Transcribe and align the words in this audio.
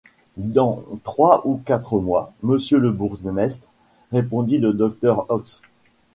Dans 0.35 0.83
trois 1.03 1.43
ou 1.45 1.61
quatre 1.63 1.99
mois, 1.99 2.33
monsieur 2.41 2.79
le 2.79 2.89
bourgmestre, 2.91 3.67
répondit 4.11 4.57
le 4.57 4.73
docteur 4.73 5.27
Ox. 5.29 5.61